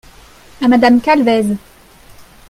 à 0.61 0.67
Madame 0.67 0.99
Calvez. 0.99 1.55